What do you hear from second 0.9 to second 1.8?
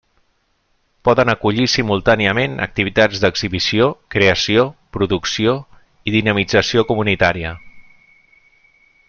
Poden acollir